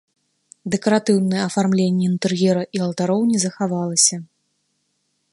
Дэкаратыўнае 0.75 1.41
афармленне 1.49 2.03
інтэр'ера 2.11 2.63
і 2.79 2.81
алтароў 2.85 3.21
не 3.33 3.37
захаваліся. 3.45 4.17